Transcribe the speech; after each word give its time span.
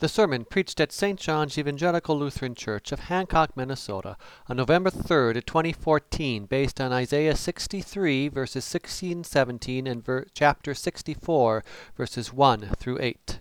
The 0.00 0.08
sermon 0.08 0.46
preached 0.46 0.80
at 0.80 0.92
St. 0.92 1.20
John's 1.20 1.58
Evangelical 1.58 2.18
Lutheran 2.18 2.54
Church 2.54 2.90
of 2.90 3.00
Hancock, 3.00 3.54
Minnesota, 3.54 4.16
on 4.48 4.56
November 4.56 4.88
3rd, 4.88 5.44
2014, 5.44 6.46
based 6.46 6.80
on 6.80 6.90
Isaiah 6.90 7.36
63, 7.36 8.28
verses 8.28 8.64
16 8.64 9.12
and 9.12 9.26
17, 9.26 9.86
and 9.86 10.02
ver- 10.02 10.24
chapter 10.32 10.72
64, 10.72 11.62
verses 11.98 12.32
1 12.32 12.70
through 12.78 12.96
8. 12.98 13.40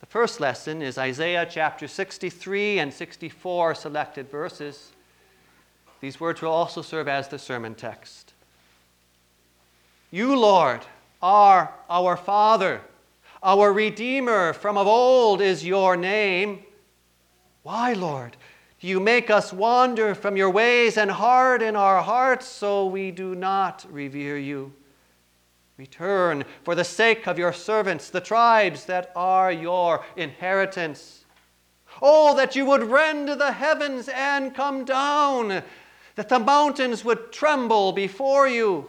The 0.00 0.06
first 0.06 0.40
lesson 0.40 0.80
is 0.80 0.96
Isaiah 0.96 1.46
chapter 1.48 1.86
63 1.86 2.78
and 2.78 2.94
64 2.94 3.74
selected 3.74 4.30
verses. 4.30 4.92
These 6.00 6.18
words 6.18 6.40
will 6.40 6.50
also 6.50 6.80
serve 6.80 7.08
as 7.08 7.28
the 7.28 7.38
sermon 7.38 7.74
text. 7.74 8.32
You, 10.10 10.34
Lord, 10.34 10.80
are 11.20 11.74
our 11.90 12.16
Father. 12.16 12.80
Our 13.42 13.72
Redeemer 13.72 14.52
from 14.52 14.76
of 14.76 14.86
old 14.86 15.40
is 15.40 15.64
your 15.64 15.96
name. 15.96 16.62
Why, 17.62 17.94
Lord, 17.94 18.36
do 18.80 18.86
you 18.86 19.00
make 19.00 19.30
us 19.30 19.50
wander 19.50 20.14
from 20.14 20.36
your 20.36 20.50
ways 20.50 20.98
and 20.98 21.10
harden 21.10 21.74
our 21.74 22.02
hearts 22.02 22.46
so 22.46 22.84
we 22.84 23.10
do 23.10 23.34
not 23.34 23.86
revere 23.90 24.36
you? 24.36 24.74
Return 25.78 26.44
for 26.64 26.74
the 26.74 26.84
sake 26.84 27.26
of 27.26 27.38
your 27.38 27.54
servants, 27.54 28.10
the 28.10 28.20
tribes 28.20 28.84
that 28.84 29.10
are 29.16 29.50
your 29.50 30.04
inheritance. 30.16 31.24
Oh, 32.02 32.36
that 32.36 32.54
you 32.54 32.66
would 32.66 32.84
rend 32.84 33.28
the 33.28 33.52
heavens 33.52 34.10
and 34.10 34.54
come 34.54 34.84
down, 34.84 35.62
that 36.16 36.28
the 36.28 36.38
mountains 36.38 37.06
would 37.06 37.32
tremble 37.32 37.92
before 37.92 38.46
you 38.46 38.88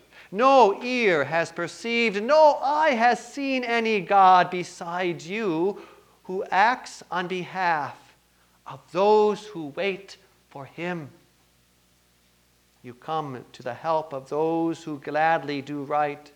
no 0.31 0.81
ear 0.81 1.25
has 1.25 1.51
perceived, 1.51 2.23
no 2.23 2.57
eye 2.61 2.91
has 2.91 3.23
seen 3.23 3.63
any 3.63 3.99
God 3.99 4.49
besides 4.49 5.29
you 5.29 5.81
who 6.23 6.45
acts 6.49 7.03
on 7.11 7.27
behalf 7.27 7.97
of 8.65 8.79
those 8.91 9.45
who 9.47 9.67
wait 9.75 10.15
for 10.49 10.65
him. 10.65 11.09
You 12.83 12.93
come 12.93 13.43
to 13.51 13.63
the 13.63 13.73
help 13.73 14.13
of 14.13 14.29
those 14.29 14.83
who 14.83 14.99
gladly 14.99 15.61
do 15.61 15.83
right, 15.83 16.31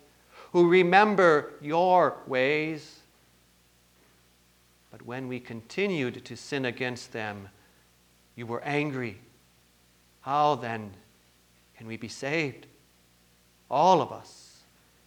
who 0.51 0.69
remember 0.69 1.53
your 1.61 2.17
ways. 2.27 2.99
But 4.91 5.05
when 5.05 5.27
we 5.27 5.39
continued 5.39 6.23
to 6.25 6.35
sin 6.35 6.65
against 6.65 7.13
them, 7.13 7.49
you 8.35 8.45
were 8.45 8.61
angry. 8.63 9.17
How 10.21 10.55
then 10.55 10.91
can 11.77 11.87
we 11.87 11.97
be 11.97 12.07
saved? 12.07 12.67
All 13.69 14.01
of 14.01 14.11
us, 14.11 14.59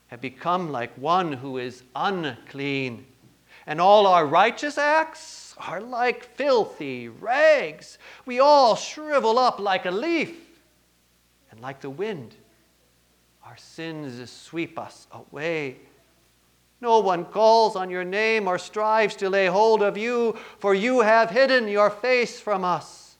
have 0.08 0.20
become 0.20 0.72
like 0.72 0.96
one 0.96 1.32
who 1.32 1.58
is 1.58 1.82
unclean. 1.94 3.06
And 3.66 3.80
all 3.80 4.06
our 4.06 4.26
righteous 4.26 4.78
acts 4.78 5.54
are 5.58 5.80
like 5.80 6.24
filthy 6.24 7.08
rags. 7.08 7.98
We 8.24 8.40
all 8.40 8.74
shrivel 8.74 9.38
up 9.38 9.58
like 9.58 9.84
a 9.84 9.90
leaf, 9.90 10.34
and 11.50 11.60
like 11.60 11.80
the 11.80 11.90
wind, 11.90 12.34
our 13.44 13.56
sins 13.56 14.30
sweep 14.30 14.78
us 14.78 15.06
away. 15.12 15.76
No 16.80 17.00
one 17.00 17.24
calls 17.24 17.76
on 17.76 17.90
your 17.90 18.04
name 18.04 18.46
or 18.46 18.56
strives 18.58 19.16
to 19.16 19.28
lay 19.28 19.46
hold 19.46 19.82
of 19.82 19.98
you, 19.98 20.38
for 20.58 20.74
you 20.74 21.00
have 21.00 21.30
hidden 21.30 21.68
your 21.68 21.90
face 21.90 22.38
from 22.38 22.64
us 22.64 23.16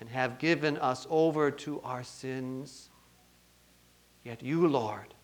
and 0.00 0.08
have 0.08 0.38
given 0.38 0.76
us 0.76 1.06
over 1.10 1.50
to 1.50 1.80
our 1.80 2.04
sins. 2.04 2.90
Yet 4.28 4.42
you, 4.42 4.68
Lord, 4.68 5.14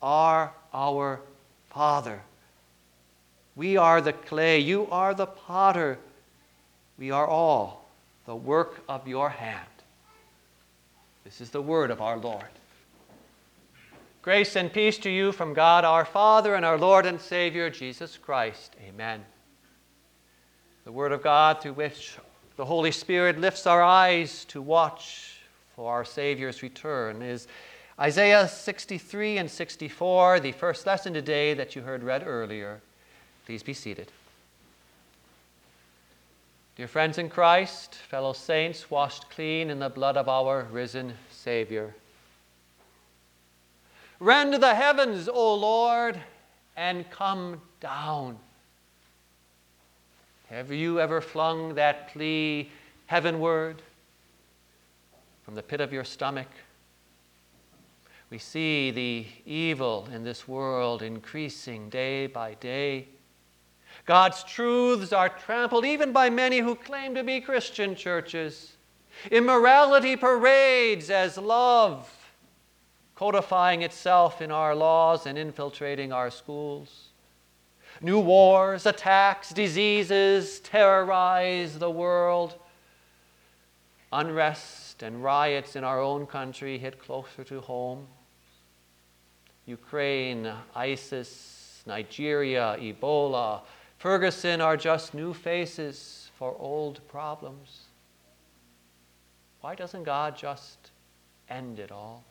are 0.00 0.54
our 0.72 1.20
Father. 1.68 2.22
We 3.56 3.76
are 3.76 4.00
the 4.00 4.14
clay, 4.14 4.58
you 4.60 4.86
are 4.90 5.12
the 5.12 5.26
potter. 5.26 5.98
We 6.98 7.10
are 7.10 7.26
all 7.26 7.90
the 8.24 8.34
work 8.34 8.82
of 8.88 9.06
your 9.06 9.28
hand. 9.28 9.68
This 11.24 11.42
is 11.42 11.50
the 11.50 11.60
word 11.60 11.90
of 11.90 12.00
our 12.00 12.16
Lord. 12.16 12.48
Grace 14.22 14.56
and 14.56 14.72
peace 14.72 14.96
to 15.00 15.10
you 15.10 15.30
from 15.30 15.52
God 15.52 15.84
our 15.84 16.06
Father 16.06 16.54
and 16.54 16.64
our 16.64 16.78
Lord 16.78 17.04
and 17.04 17.20
Savior 17.20 17.68
Jesus 17.68 18.16
Christ. 18.16 18.76
Amen. 18.88 19.20
The 20.86 20.92
word 20.92 21.12
of 21.12 21.22
God 21.22 21.60
through 21.60 21.74
which 21.74 22.16
the 22.56 22.64
Holy 22.64 22.92
Spirit 22.92 23.38
lifts 23.38 23.66
our 23.66 23.82
eyes 23.82 24.46
to 24.46 24.62
watch 24.62 25.34
for 25.76 25.92
our 25.92 26.06
Savior's 26.06 26.62
return 26.62 27.20
is 27.20 27.46
Isaiah 28.00 28.46
63 28.46 29.38
and 29.38 29.50
64, 29.50 30.38
the 30.38 30.52
first 30.52 30.86
lesson 30.86 31.12
today 31.12 31.52
that 31.54 31.74
you 31.74 31.82
heard 31.82 32.04
read 32.04 32.22
earlier. 32.24 32.80
Please 33.44 33.64
be 33.64 33.74
seated. 33.74 34.12
Dear 36.76 36.86
friends 36.86 37.18
in 37.18 37.28
Christ, 37.28 37.96
fellow 37.96 38.32
saints, 38.32 38.88
washed 38.88 39.28
clean 39.30 39.68
in 39.68 39.80
the 39.80 39.88
blood 39.88 40.16
of 40.16 40.28
our 40.28 40.68
risen 40.70 41.14
Savior. 41.28 41.92
Rend 44.20 44.54
the 44.54 44.76
heavens, 44.76 45.28
O 45.28 45.54
Lord, 45.56 46.20
and 46.76 47.10
come 47.10 47.60
down. 47.80 48.38
Have 50.50 50.70
you 50.70 51.00
ever 51.00 51.20
flung 51.20 51.74
that 51.74 52.12
plea 52.12 52.70
heavenward 53.06 53.82
from 55.44 55.56
the 55.56 55.62
pit 55.64 55.80
of 55.80 55.92
your 55.92 56.04
stomach? 56.04 56.46
We 58.30 58.38
see 58.38 58.90
the 58.90 59.26
evil 59.46 60.06
in 60.12 60.22
this 60.22 60.46
world 60.46 61.02
increasing 61.02 61.88
day 61.88 62.26
by 62.26 62.54
day. 62.54 63.08
God's 64.04 64.44
truths 64.44 65.12
are 65.12 65.30
trampled 65.30 65.86
even 65.86 66.12
by 66.12 66.28
many 66.28 66.58
who 66.58 66.74
claim 66.74 67.14
to 67.14 67.24
be 67.24 67.40
Christian 67.40 67.94
churches. 67.94 68.74
Immorality 69.30 70.16
parades 70.16 71.08
as 71.08 71.38
love, 71.38 72.10
codifying 73.14 73.82
itself 73.82 74.42
in 74.42 74.50
our 74.50 74.74
laws 74.74 75.26
and 75.26 75.38
infiltrating 75.38 76.12
our 76.12 76.30
schools. 76.30 77.08
New 78.02 78.20
wars, 78.20 78.84
attacks, 78.84 79.50
diseases 79.50 80.60
terrorize 80.60 81.78
the 81.78 81.90
world. 81.90 82.54
Unrest 84.12 85.02
and 85.02 85.24
riots 85.24 85.76
in 85.76 85.82
our 85.82 86.00
own 86.00 86.26
country 86.26 86.78
hit 86.78 86.98
closer 86.98 87.42
to 87.44 87.60
home. 87.60 88.06
Ukraine, 89.68 90.50
ISIS, 90.74 91.82
Nigeria, 91.86 92.76
Ebola, 92.80 93.60
Ferguson 93.98 94.60
are 94.60 94.76
just 94.76 95.12
new 95.12 95.34
faces 95.34 96.30
for 96.36 96.56
old 96.58 97.06
problems. 97.08 97.82
Why 99.60 99.74
doesn't 99.74 100.04
God 100.04 100.36
just 100.36 100.78
end 101.50 101.78
it 101.78 101.92
all? 101.92 102.24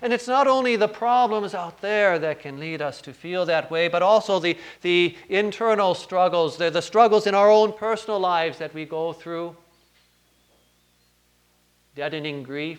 And 0.00 0.12
it's 0.12 0.28
not 0.28 0.46
only 0.46 0.76
the 0.76 0.88
problems 0.88 1.52
out 1.54 1.80
there 1.80 2.18
that 2.20 2.38
can 2.38 2.60
lead 2.60 2.80
us 2.80 3.02
to 3.02 3.12
feel 3.12 3.44
that 3.46 3.70
way, 3.70 3.88
but 3.88 4.02
also 4.02 4.38
the, 4.38 4.56
the 4.82 5.16
internal 5.28 5.94
struggles, 5.94 6.56
the, 6.56 6.70
the 6.70 6.80
struggles 6.80 7.26
in 7.26 7.34
our 7.34 7.50
own 7.50 7.72
personal 7.72 8.20
lives 8.20 8.58
that 8.58 8.72
we 8.72 8.84
go 8.84 9.12
through. 9.12 9.56
Deadening 11.96 12.44
grief, 12.44 12.78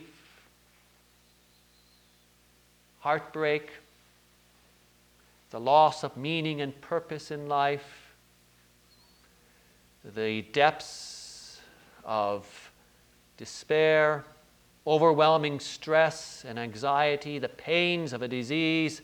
heartbreak, 3.02 3.72
the 5.50 5.60
loss 5.60 6.04
of 6.04 6.16
meaning 6.16 6.62
and 6.62 6.80
purpose 6.82 7.30
in 7.30 7.48
life, 7.48 8.14
the 10.16 10.44
depths 10.54 11.60
of 12.06 12.72
despair, 13.38 14.24
overwhelming 14.88 15.60
stress 15.60 16.46
and 16.48 16.58
anxiety, 16.58 17.38
the 17.38 17.50
pains 17.50 18.14
of 18.14 18.22
a 18.22 18.28
disease, 18.28 19.02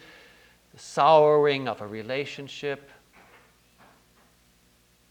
the 0.74 0.80
souring 0.80 1.68
of 1.68 1.82
a 1.82 1.88
relationship. 1.88 2.90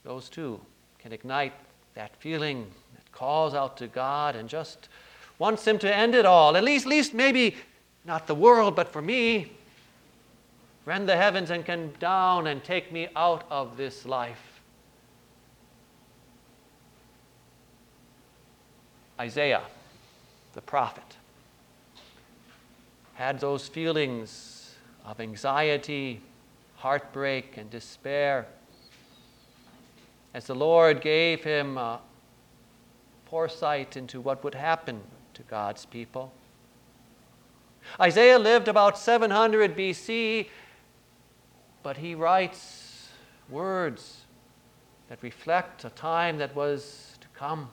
Those 0.04 0.28
too 0.28 0.60
can 0.98 1.12
ignite 1.12 1.52
that 1.94 2.16
feeling 2.16 2.66
that 2.94 3.12
calls 3.12 3.52
out 3.54 3.76
to 3.78 3.88
God 3.88 4.36
and 4.36 4.48
just 4.48 4.88
wants 5.38 5.66
Him 5.66 5.78
to 5.80 5.94
end 5.94 6.14
it 6.14 6.24
all. 6.24 6.56
At 6.56 6.64
least, 6.64 6.86
at 6.86 6.90
least 6.90 7.14
maybe 7.14 7.56
not 8.06 8.26
the 8.26 8.34
world, 8.34 8.76
but 8.76 8.88
for 8.88 9.02
me. 9.02 9.52
Rend 10.84 11.08
the 11.08 11.16
heavens 11.16 11.50
and 11.50 11.66
come 11.66 11.88
down 11.98 12.46
and 12.46 12.62
take 12.62 12.92
me 12.92 13.08
out 13.16 13.44
of 13.50 13.76
this 13.76 14.06
life. 14.06 14.60
Isaiah, 19.18 19.62
the 20.52 20.60
prophet, 20.60 21.16
had 23.14 23.40
those 23.40 23.66
feelings 23.66 24.76
of 25.04 25.20
anxiety, 25.20 26.20
heartbreak, 26.76 27.56
and 27.56 27.68
despair 27.70 28.46
as 30.34 30.46
the 30.46 30.54
Lord 30.54 31.00
gave 31.00 31.42
him 31.42 31.78
uh, 31.78 31.96
foresight 33.24 33.96
into 33.96 34.20
what 34.20 34.44
would 34.44 34.54
happen 34.54 35.00
to 35.32 35.42
God's 35.44 35.86
people. 35.86 36.30
Isaiah 38.00 38.38
lived 38.38 38.68
about 38.68 38.98
700 38.98 39.76
BC, 39.76 40.48
but 41.82 41.96
he 41.96 42.14
writes 42.14 43.08
words 43.48 44.22
that 45.08 45.22
reflect 45.22 45.84
a 45.84 45.90
time 45.90 46.38
that 46.38 46.54
was 46.54 47.16
to 47.20 47.28
come. 47.28 47.68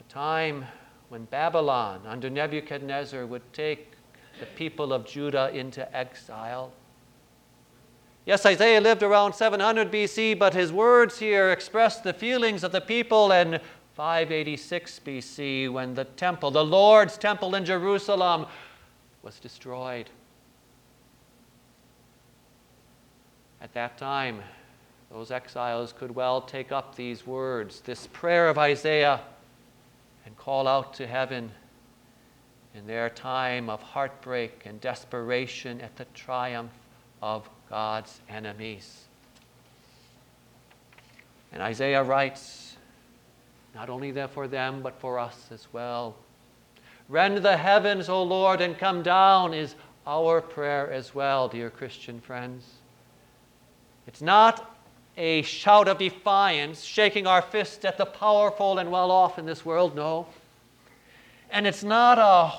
A 0.00 0.12
time 0.12 0.64
when 1.08 1.24
Babylon, 1.26 2.00
under 2.06 2.28
Nebuchadnezzar, 2.28 3.26
would 3.26 3.52
take 3.52 3.92
the 4.40 4.46
people 4.46 4.92
of 4.92 5.06
Judah 5.06 5.50
into 5.54 5.94
exile. 5.96 6.72
Yes, 8.24 8.46
Isaiah 8.46 8.80
lived 8.80 9.02
around 9.02 9.34
700 9.34 9.90
BC, 9.90 10.38
but 10.38 10.54
his 10.54 10.72
words 10.72 11.18
here 11.18 11.50
express 11.50 12.00
the 12.00 12.12
feelings 12.12 12.62
of 12.62 12.72
the 12.72 12.80
people 12.80 13.32
in 13.32 13.60
586 13.94 15.00
BC 15.04 15.70
when 15.70 15.94
the 15.94 16.04
temple, 16.04 16.50
the 16.50 16.64
Lord's 16.64 17.18
temple 17.18 17.54
in 17.54 17.64
Jerusalem, 17.64 18.46
was 19.22 19.38
destroyed. 19.38 20.08
At 23.60 23.74
that 23.74 23.98
time, 23.98 24.42
those 25.10 25.30
exiles 25.30 25.92
could 25.92 26.14
well 26.14 26.40
take 26.40 26.72
up 26.72 26.96
these 26.96 27.26
words, 27.26 27.80
this 27.80 28.08
prayer 28.08 28.48
of 28.48 28.56
Isaiah, 28.56 29.20
and 30.24 30.36
call 30.38 30.66
out 30.66 30.94
to 30.94 31.06
heaven 31.06 31.50
in 32.74 32.86
their 32.86 33.10
time 33.10 33.68
of 33.68 33.82
heartbreak 33.82 34.62
and 34.64 34.80
desperation 34.80 35.80
at 35.82 35.94
the 35.96 36.06
triumph 36.14 36.72
of 37.20 37.48
God's 37.68 38.20
enemies. 38.28 39.04
And 41.52 41.62
Isaiah 41.62 42.02
writes, 42.02 42.61
not 43.74 43.88
only 43.88 44.12
for 44.28 44.48
them, 44.48 44.82
but 44.82 44.98
for 45.00 45.18
us 45.18 45.48
as 45.50 45.68
well. 45.72 46.16
Rend 47.08 47.38
the 47.38 47.56
heavens, 47.56 48.08
O 48.08 48.22
Lord, 48.22 48.60
and 48.60 48.78
come 48.78 49.02
down 49.02 49.54
is 49.54 49.74
our 50.06 50.40
prayer 50.40 50.90
as 50.90 51.14
well, 51.14 51.48
dear 51.48 51.70
Christian 51.70 52.20
friends. 52.20 52.64
It's 54.06 54.22
not 54.22 54.78
a 55.16 55.42
shout 55.42 55.88
of 55.88 55.98
defiance, 55.98 56.82
shaking 56.82 57.26
our 57.26 57.42
fist 57.42 57.84
at 57.84 57.98
the 57.98 58.06
powerful 58.06 58.78
and 58.78 58.90
well 58.90 59.10
off 59.10 59.38
in 59.38 59.46
this 59.46 59.64
world, 59.64 59.94
no. 59.94 60.26
And 61.50 61.66
it's 61.66 61.84
not 61.84 62.18
a 62.18 62.52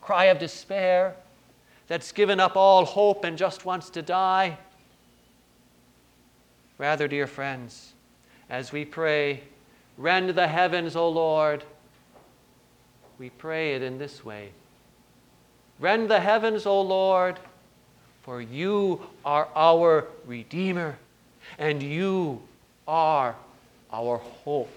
cry 0.00 0.26
of 0.26 0.38
despair 0.38 1.14
that's 1.88 2.10
given 2.10 2.40
up 2.40 2.56
all 2.56 2.84
hope 2.84 3.24
and 3.24 3.36
just 3.36 3.64
wants 3.64 3.90
to 3.90 4.02
die. 4.02 4.58
Rather, 6.78 7.06
dear 7.06 7.26
friends, 7.26 7.92
as 8.48 8.72
we 8.72 8.84
pray, 8.84 9.42
rend 10.02 10.30
the 10.30 10.48
heavens, 10.48 10.96
O 10.96 11.08
Lord, 11.08 11.62
we 13.18 13.30
pray 13.30 13.74
it 13.74 13.82
in 13.82 13.98
this 13.98 14.24
way 14.24 14.50
Rend 15.78 16.08
the 16.08 16.20
heavens, 16.20 16.64
O 16.64 16.80
Lord, 16.80 17.40
for 18.22 18.40
you 18.40 19.00
are 19.24 19.48
our 19.56 20.06
Redeemer, 20.26 20.96
and 21.58 21.82
you 21.82 22.40
are 22.86 23.34
our 23.92 24.18
hope. 24.18 24.70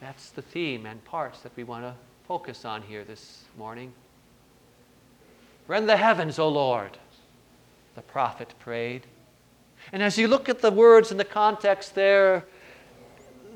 That's 0.00 0.30
the 0.30 0.42
theme 0.42 0.86
and 0.86 1.04
parts 1.04 1.40
that 1.40 1.50
we 1.56 1.64
want 1.64 1.84
to 1.84 1.94
focus 2.28 2.64
on 2.64 2.82
here 2.82 3.02
this 3.02 3.42
morning. 3.58 3.92
Rend 5.66 5.88
the 5.88 5.96
heavens, 5.96 6.38
O 6.38 6.48
Lord, 6.48 6.96
the 7.96 8.02
prophet 8.02 8.54
prayed. 8.60 9.02
And 9.92 10.00
as 10.00 10.16
you 10.16 10.28
look 10.28 10.48
at 10.48 10.60
the 10.60 10.70
words 10.70 11.10
in 11.10 11.16
the 11.16 11.24
context 11.24 11.96
there, 11.96 12.44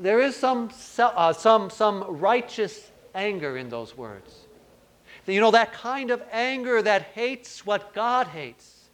there 0.01 0.21
is 0.21 0.37
some, 0.37 0.71
uh, 0.99 1.33
some, 1.33 1.71
some 1.71 2.05
righteous 2.09 2.91
anger 3.15 3.57
in 3.57 3.69
those 3.69 3.97
words. 3.97 4.41
You 5.27 5.41
know, 5.41 5.53
that 5.53 5.73
kind 5.73 6.11
of 6.11 6.23
anger 6.31 6.83
that 6.83 7.03
hates 7.15 7.65
what 7.65 7.95
God 7.95 8.27
hates, 8.27 8.91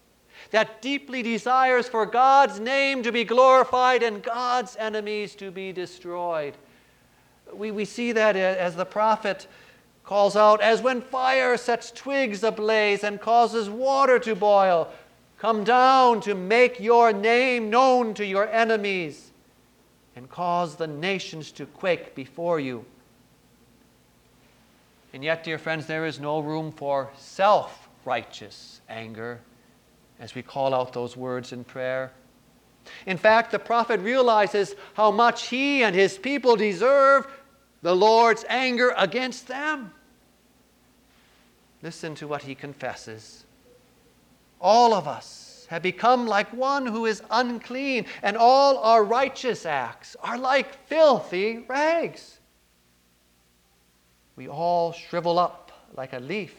that 0.52 0.80
deeply 0.80 1.22
desires 1.22 1.88
for 1.88 2.06
God's 2.06 2.60
name 2.60 3.02
to 3.02 3.10
be 3.10 3.24
glorified 3.24 4.02
and 4.02 4.22
God's 4.22 4.76
enemies 4.76 5.34
to 5.36 5.50
be 5.50 5.72
destroyed. 5.72 6.54
We, 7.52 7.72
we 7.72 7.84
see 7.84 8.12
that 8.12 8.36
as 8.36 8.76
the 8.76 8.84
prophet 8.84 9.48
calls 10.04 10.36
out, 10.36 10.60
As 10.60 10.82
when 10.82 11.00
fire 11.00 11.56
sets 11.56 11.90
twigs 11.90 12.44
ablaze 12.44 13.02
and 13.02 13.20
causes 13.20 13.68
water 13.68 14.20
to 14.20 14.36
boil, 14.36 14.88
come 15.36 15.64
down 15.64 16.20
to 16.20 16.34
make 16.34 16.78
your 16.78 17.12
name 17.12 17.70
known 17.70 18.14
to 18.14 18.24
your 18.24 18.48
enemies 18.48 19.29
and 20.20 20.28
cause 20.28 20.76
the 20.76 20.86
nations 20.86 21.50
to 21.50 21.64
quake 21.64 22.14
before 22.14 22.60
you. 22.60 22.84
And 25.14 25.24
yet, 25.24 25.42
dear 25.44 25.56
friends, 25.56 25.86
there 25.86 26.04
is 26.04 26.20
no 26.20 26.40
room 26.40 26.72
for 26.72 27.08
self 27.16 27.88
righteous 28.04 28.82
anger 28.90 29.40
as 30.18 30.34
we 30.34 30.42
call 30.42 30.74
out 30.74 30.92
those 30.92 31.16
words 31.16 31.54
in 31.54 31.64
prayer. 31.64 32.12
In 33.06 33.16
fact, 33.16 33.50
the 33.50 33.58
prophet 33.58 33.98
realizes 34.00 34.74
how 34.92 35.10
much 35.10 35.46
he 35.46 35.82
and 35.82 35.96
his 35.96 36.18
people 36.18 36.54
deserve 36.54 37.26
the 37.80 37.96
Lord's 37.96 38.44
anger 38.50 38.92
against 38.98 39.48
them. 39.48 39.90
Listen 41.82 42.14
to 42.16 42.28
what 42.28 42.42
he 42.42 42.54
confesses. 42.54 43.44
All 44.60 44.92
of 44.92 45.08
us 45.08 45.39
have 45.70 45.82
become 45.82 46.26
like 46.26 46.52
one 46.52 46.84
who 46.84 47.06
is 47.06 47.22
unclean, 47.30 48.04
and 48.24 48.36
all 48.36 48.78
our 48.78 49.04
righteous 49.04 49.64
acts 49.64 50.16
are 50.20 50.36
like 50.36 50.74
filthy 50.88 51.64
rags. 51.68 52.40
We 54.34 54.48
all 54.48 54.92
shrivel 54.92 55.38
up 55.38 55.70
like 55.96 56.12
a 56.12 56.18
leaf, 56.18 56.56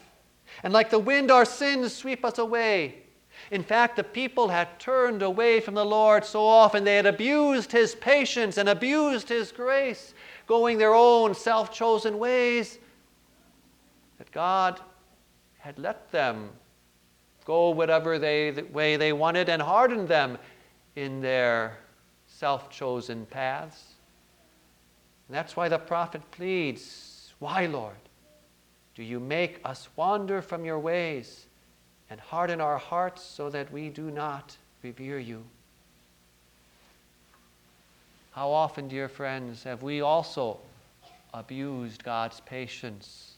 and 0.64 0.72
like 0.72 0.90
the 0.90 0.98
wind, 0.98 1.30
our 1.30 1.44
sins 1.44 1.94
sweep 1.94 2.24
us 2.24 2.38
away. 2.38 3.04
In 3.52 3.64
fact, 3.64 3.98
the 3.98 4.04
people 4.06 4.48
had 4.48 4.80
turned 4.80 5.22
away 5.22 5.60
from 5.60 5.74
the 5.74 5.86
Lord 5.86 6.24
so 6.24 6.46
often, 6.46 6.86
they 6.86 6.96
had 6.96 7.06
abused 7.06 7.74
his 7.74 7.94
patience 7.96 8.58
and 8.58 8.70
abused 8.70 9.28
his 9.28 9.52
grace, 9.52 10.14
going 10.48 10.78
their 10.78 10.94
own 10.94 11.36
self 11.36 11.74
chosen 11.74 12.18
ways, 12.18 12.80
that 14.20 14.32
God 14.32 14.80
had 15.60 15.78
let 15.78 16.10
them 16.14 16.52
go 17.46 17.70
whatever 17.70 18.20
they, 18.20 18.52
the 18.52 18.64
way 18.64 18.98
they 18.98 19.14
wanted 19.14 19.50
and 19.50 19.62
hardened 19.62 20.08
them 20.08 20.38
in 20.96 21.22
their 21.22 21.78
self 22.28 22.70
chosen 22.70 23.26
paths. 23.26 23.94
And 25.28 25.36
that's 25.36 25.56
why 25.56 25.70
the 25.70 25.78
prophet 25.80 26.22
pleads, 26.32 27.34
Why, 27.40 27.66
Lord, 27.66 27.96
do 28.96 29.04
you 29.04 29.20
make 29.20 29.60
us 29.64 29.90
wander 29.96 30.42
from 30.42 30.66
your 30.66 30.80
ways 30.80 31.46
and 32.10 32.20
harden 32.20 32.60
our 32.60 32.78
hearts 32.78 33.24
so 33.24 33.50
that 33.50 33.72
we 33.72 33.90
do 33.90 34.12
not 34.12 34.58
revere 34.84 35.20
you? 35.20 35.44
How 38.32 38.50
often, 38.52 38.88
dear 38.88 39.10
friends, 39.10 39.64
have 39.64 39.84
we 39.84 40.02
also 40.02 40.60
abused 41.34 42.04
God's 42.04 42.40
patience 42.42 43.36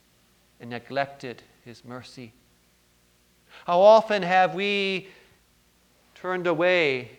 and 0.60 0.70
neglected 0.70 1.42
his 1.66 1.84
mercy. 1.86 2.34
How 3.66 3.80
often 3.80 4.24
have 4.24 4.56
we 4.56 5.08
turned 6.16 6.48
away 6.48 7.12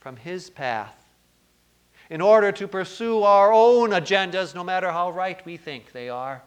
from 0.00 0.16
His 0.16 0.50
path 0.50 0.96
in 2.10 2.20
order 2.20 2.52
to 2.52 2.68
pursue 2.68 3.22
our 3.22 3.52
own 3.52 3.90
agendas, 3.90 4.54
no 4.54 4.62
matter 4.62 4.90
how 4.90 5.10
right 5.10 5.44
we 5.46 5.56
think 5.56 5.92
they 5.92 6.08
are? 6.08 6.42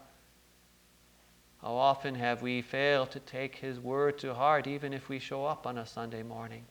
How 1.62 1.74
often 1.74 2.14
have 2.16 2.42
we 2.42 2.62
failed 2.62 3.12
to 3.12 3.20
take 3.20 3.56
His 3.56 3.80
word 3.80 4.20
to 4.20 4.34
heart, 4.34 4.68
even 4.68 4.94
if 4.94 5.10
we 5.10 5.20
show 5.20 5.46
up 5.46 5.66
on 5.66 5.80
a 5.80 5.86
Sunday 5.86 6.22
morning? 6.22 6.64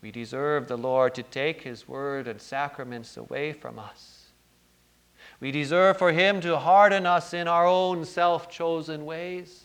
We 0.00 0.10
deserve 0.10 0.68
the 0.68 0.76
Lord 0.76 1.14
to 1.14 1.22
take 1.22 1.62
His 1.62 1.88
word 1.88 2.28
and 2.28 2.40
sacraments 2.40 3.16
away 3.16 3.52
from 3.52 3.78
us. 3.78 4.26
We 5.40 5.50
deserve 5.50 5.96
for 5.96 6.12
Him 6.12 6.40
to 6.42 6.58
harden 6.58 7.06
us 7.06 7.34
in 7.34 7.48
our 7.48 7.66
own 7.66 8.04
self 8.04 8.48
chosen 8.48 9.04
ways. 9.04 9.64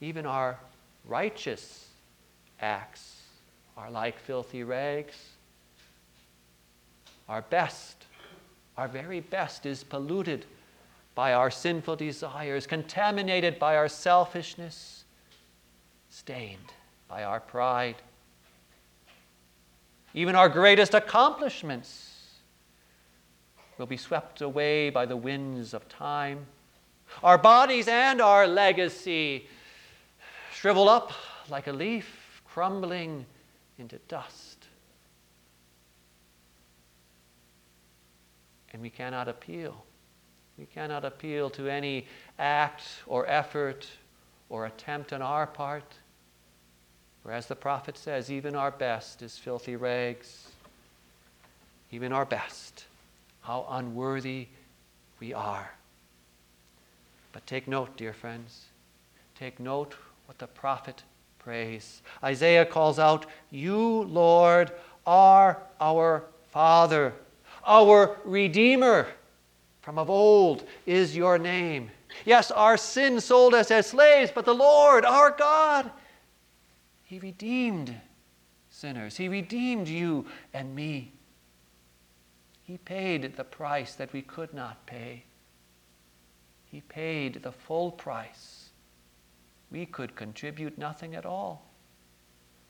Even 0.00 0.26
our 0.26 0.58
righteous 1.04 1.88
acts 2.60 3.22
are 3.76 3.90
like 3.90 4.18
filthy 4.18 4.62
rags. 4.62 5.14
Our 7.28 7.42
best, 7.42 8.06
our 8.76 8.88
very 8.88 9.20
best, 9.20 9.66
is 9.66 9.82
polluted 9.84 10.46
by 11.14 11.32
our 11.32 11.50
sinful 11.50 11.96
desires, 11.96 12.66
contaminated 12.66 13.58
by 13.58 13.76
our 13.76 13.88
selfishness, 13.88 15.04
stained 16.10 16.72
by 17.08 17.24
our 17.24 17.40
pride. 17.40 17.96
even 20.14 20.34
our 20.34 20.48
greatest 20.48 20.94
accomplishments 20.94 22.16
will 23.76 23.86
be 23.86 23.96
swept 23.98 24.40
away 24.40 24.88
by 24.88 25.04
the 25.04 25.16
winds 25.16 25.74
of 25.74 25.86
time. 25.88 26.46
Our 27.22 27.36
bodies 27.36 27.86
and 27.86 28.20
our 28.20 28.46
legacy 28.46 29.46
shrivel 30.66 30.88
up 30.88 31.12
like 31.48 31.68
a 31.68 31.72
leaf 31.72 32.42
crumbling 32.44 33.24
into 33.78 33.98
dust. 34.08 34.66
And 38.72 38.82
we 38.82 38.90
cannot 38.90 39.28
appeal. 39.28 39.84
We 40.58 40.66
cannot 40.66 41.04
appeal 41.04 41.50
to 41.50 41.68
any 41.68 42.08
act 42.40 42.82
or 43.06 43.28
effort 43.28 43.86
or 44.48 44.66
attempt 44.66 45.12
on 45.12 45.22
our 45.22 45.46
part. 45.46 45.84
For 47.22 47.30
as 47.30 47.46
the 47.46 47.54
prophet 47.54 47.96
says, 47.96 48.28
even 48.28 48.56
our 48.56 48.72
best 48.72 49.22
is 49.22 49.38
filthy 49.38 49.76
rags. 49.76 50.48
Even 51.92 52.12
our 52.12 52.24
best. 52.24 52.86
How 53.42 53.68
unworthy 53.70 54.48
we 55.20 55.32
are. 55.32 55.70
But 57.30 57.46
take 57.46 57.68
note, 57.68 57.96
dear 57.96 58.12
friends. 58.12 58.64
Take 59.38 59.60
note 59.60 59.94
what 60.26 60.38
the 60.38 60.46
prophet 60.46 61.02
prays. 61.38 62.02
Isaiah 62.22 62.66
calls 62.66 62.98
out, 62.98 63.26
You, 63.50 64.02
Lord, 64.04 64.72
are 65.06 65.62
our 65.80 66.24
Father, 66.50 67.12
our 67.64 68.16
Redeemer. 68.24 69.06
From 69.82 69.98
of 69.98 70.10
old 70.10 70.64
is 70.84 71.16
your 71.16 71.38
name. 71.38 71.90
Yes, 72.24 72.50
our 72.50 72.76
sin 72.76 73.20
sold 73.20 73.54
us 73.54 73.70
as 73.70 73.86
slaves, 73.86 74.32
but 74.34 74.44
the 74.44 74.54
Lord, 74.54 75.04
our 75.04 75.30
God, 75.30 75.90
he 77.04 77.20
redeemed 77.20 77.94
sinners. 78.68 79.16
He 79.16 79.28
redeemed 79.28 79.86
you 79.86 80.26
and 80.52 80.74
me. 80.74 81.12
He 82.64 82.78
paid 82.78 83.36
the 83.36 83.44
price 83.44 83.94
that 83.94 84.12
we 84.12 84.22
could 84.22 84.52
not 84.52 84.84
pay. 84.86 85.22
He 86.64 86.80
paid 86.80 87.42
the 87.44 87.52
full 87.52 87.92
price. 87.92 88.65
We 89.70 89.86
could 89.86 90.16
contribute 90.16 90.78
nothing 90.78 91.14
at 91.14 91.26
all. 91.26 91.66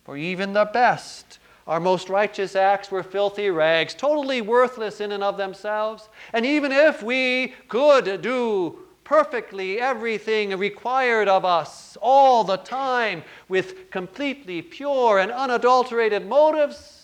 For 0.04 0.16
even 0.16 0.52
the 0.52 0.64
best, 0.64 1.38
our 1.66 1.80
most 1.80 2.08
righteous 2.08 2.54
acts 2.54 2.90
were 2.90 3.02
filthy 3.02 3.50
rags, 3.50 3.94
totally 3.94 4.40
worthless 4.40 5.00
in 5.00 5.12
and 5.12 5.22
of 5.22 5.36
themselves. 5.36 6.08
And 6.32 6.46
even 6.46 6.70
if 6.70 7.02
we 7.02 7.54
could 7.68 8.22
do 8.22 8.78
perfectly 9.02 9.80
everything 9.80 10.56
required 10.56 11.28
of 11.28 11.44
us 11.44 11.96
all 12.00 12.44
the 12.44 12.56
time 12.56 13.22
with 13.48 13.90
completely 13.90 14.62
pure 14.62 15.18
and 15.18 15.30
unadulterated 15.32 16.26
motives, 16.26 16.96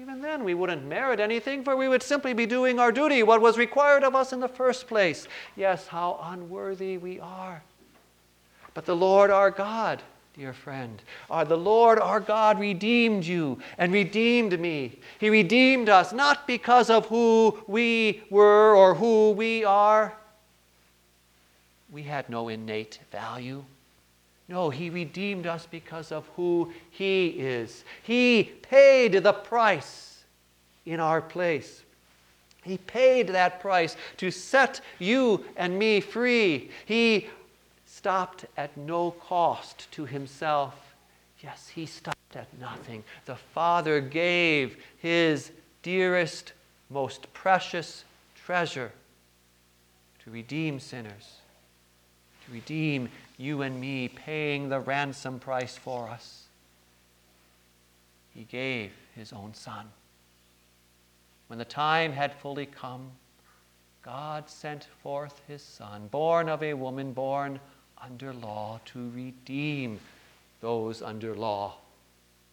even 0.00 0.20
then 0.20 0.44
we 0.44 0.54
wouldn't 0.54 0.84
merit 0.84 1.18
anything, 1.18 1.64
for 1.64 1.76
we 1.76 1.88
would 1.88 2.04
simply 2.04 2.32
be 2.32 2.46
doing 2.46 2.78
our 2.78 2.92
duty, 2.92 3.24
what 3.24 3.40
was 3.40 3.58
required 3.58 4.04
of 4.04 4.14
us 4.14 4.32
in 4.32 4.38
the 4.38 4.48
first 4.48 4.86
place. 4.86 5.26
Yes, 5.56 5.88
how 5.88 6.20
unworthy 6.22 6.98
we 6.98 7.18
are. 7.18 7.62
But 8.78 8.86
the 8.86 8.94
Lord 8.94 9.32
our 9.32 9.50
God, 9.50 10.04
dear 10.36 10.52
friend, 10.52 11.02
our, 11.28 11.44
the 11.44 11.58
Lord 11.58 11.98
our 11.98 12.20
God 12.20 12.60
redeemed 12.60 13.24
you 13.24 13.58
and 13.76 13.92
redeemed 13.92 14.60
me. 14.60 15.00
He 15.18 15.30
redeemed 15.30 15.88
us 15.88 16.12
not 16.12 16.46
because 16.46 16.88
of 16.88 17.06
who 17.06 17.58
we 17.66 18.22
were 18.30 18.76
or 18.76 18.94
who 18.94 19.32
we 19.32 19.64
are 19.64 20.16
we 21.90 22.04
had 22.04 22.30
no 22.30 22.48
innate 22.50 23.00
value. 23.10 23.64
No, 24.46 24.70
He 24.70 24.90
redeemed 24.90 25.48
us 25.48 25.66
because 25.68 26.12
of 26.12 26.28
who 26.36 26.72
He 26.88 27.30
is. 27.30 27.82
He 28.04 28.44
paid 28.62 29.14
the 29.24 29.32
price 29.32 30.22
in 30.86 31.00
our 31.00 31.20
place. 31.20 31.82
He 32.62 32.78
paid 32.78 33.26
that 33.28 33.58
price 33.58 33.96
to 34.18 34.30
set 34.30 34.82
you 35.00 35.44
and 35.56 35.76
me 35.76 36.00
free. 36.00 36.70
He 36.86 37.26
stopped 37.98 38.46
at 38.56 38.76
no 38.76 39.10
cost 39.10 39.90
to 39.92 40.06
Himself. 40.06 40.94
Yes, 41.42 41.68
He 41.68 41.84
stopped 41.84 42.36
at 42.36 42.46
nothing. 42.58 43.04
The 43.26 43.36
Father 43.36 44.00
gave 44.00 44.76
His 44.98 45.50
dearest, 45.82 46.52
most 46.88 47.32
precious 47.32 48.04
treasure 48.34 48.92
to 50.24 50.30
redeem 50.30 50.80
sinners 50.80 51.38
to 52.48 52.54
redeem 52.54 53.08
you 53.36 53.62
and 53.62 53.80
me, 53.80 54.08
paying 54.08 54.68
the 54.68 54.80
ransom 54.80 55.38
price 55.38 55.76
for 55.76 56.08
us. 56.08 56.44
He 58.34 58.44
gave 58.44 58.92
his 59.14 59.32
own 59.32 59.54
Son. 59.54 59.86
When 61.48 61.58
the 61.58 61.64
time 61.64 62.12
had 62.12 62.34
fully 62.34 62.66
come, 62.66 63.10
God 64.02 64.48
sent 64.48 64.84
forth 65.02 65.40
his 65.46 65.62
Son, 65.62 66.08
born 66.08 66.48
of 66.48 66.62
a 66.62 66.74
woman, 66.74 67.12
born 67.12 67.60
under 68.02 68.32
law, 68.32 68.80
to 68.86 69.10
redeem 69.10 70.00
those 70.60 71.02
under 71.02 71.34
law, 71.34 71.76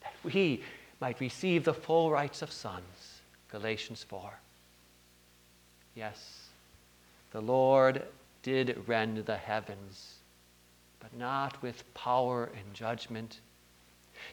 that 0.01 0.13
we 0.23 0.61
might 1.01 1.19
receive 1.19 1.63
the 1.63 1.73
full 1.73 2.11
rights 2.11 2.41
of 2.41 2.51
sons. 2.51 3.21
Galatians 3.51 4.03
4. 4.03 4.31
Yes, 5.95 6.47
the 7.31 7.41
Lord 7.41 8.03
did 8.43 8.83
rend 8.87 9.25
the 9.25 9.37
heavens, 9.37 10.15
but 10.99 11.15
not 11.17 11.61
with 11.61 11.93
power 11.93 12.49
and 12.57 12.73
judgment. 12.73 13.39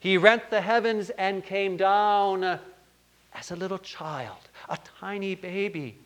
He 0.01 0.17
rent 0.17 0.51
the 0.51 0.61
heavens 0.61 1.11
and 1.11 1.45
came 1.45 1.77
down 1.77 2.59
as 3.35 3.51
a 3.51 3.57
little 3.57 3.79
child, 3.79 4.49
a 4.69 4.79
tiny 5.01 5.35
baby 5.35 5.97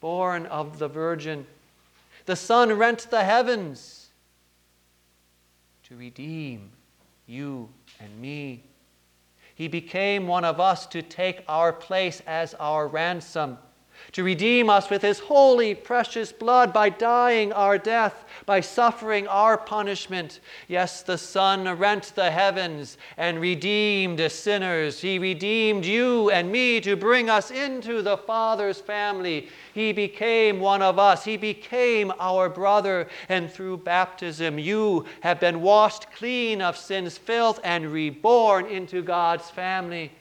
born 0.00 0.46
of 0.46 0.78
the 0.78 0.88
Virgin. 0.88 1.46
The 2.26 2.36
Son 2.36 2.72
rent 2.72 3.08
the 3.10 3.24
heavens 3.24 4.07
to 5.88 5.96
redeem 5.96 6.70
you 7.26 7.68
and 7.98 8.20
me. 8.20 8.62
He 9.54 9.68
became 9.68 10.26
one 10.26 10.44
of 10.44 10.60
us 10.60 10.86
to 10.88 11.00
take 11.00 11.42
our 11.48 11.72
place 11.72 12.22
as 12.26 12.54
our 12.54 12.86
ransom 12.86 13.56
to 14.12 14.24
redeem 14.24 14.70
us 14.70 14.90
with 14.90 15.02
his 15.02 15.18
holy, 15.18 15.74
precious 15.74 16.32
blood 16.32 16.72
by 16.72 16.88
dying 16.88 17.52
our 17.52 17.78
death, 17.78 18.24
by 18.46 18.60
suffering 18.60 19.26
our 19.28 19.56
punishment. 19.56 20.40
Yes, 20.66 21.02
the 21.02 21.18
Son 21.18 21.68
rent 21.78 22.12
the 22.14 22.30
heavens 22.30 22.96
and 23.16 23.40
redeemed 23.40 24.20
sinners. 24.30 25.00
He 25.00 25.18
redeemed 25.18 25.84
you 25.84 26.30
and 26.30 26.50
me 26.50 26.80
to 26.80 26.96
bring 26.96 27.28
us 27.28 27.50
into 27.50 28.02
the 28.02 28.16
Father's 28.16 28.80
family. 28.80 29.48
He 29.74 29.92
became 29.92 30.60
one 30.60 30.82
of 30.82 30.98
us, 30.98 31.24
He 31.24 31.36
became 31.36 32.12
our 32.18 32.48
brother, 32.48 33.08
and 33.28 33.50
through 33.50 33.78
baptism, 33.78 34.58
you 34.58 35.04
have 35.20 35.40
been 35.40 35.60
washed 35.60 36.10
clean 36.12 36.62
of 36.62 36.76
sin's 36.76 37.18
filth 37.18 37.60
and 37.62 37.92
reborn 37.92 38.66
into 38.66 39.02
God's 39.02 39.50
family 39.50 40.12